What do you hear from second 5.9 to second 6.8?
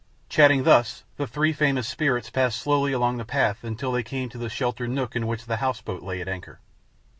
lay at anchor.